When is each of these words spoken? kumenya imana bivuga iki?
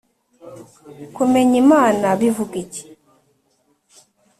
kumenya 1.15 1.55
imana 1.63 2.07
bivuga 2.19 2.55
iki? 2.63 2.83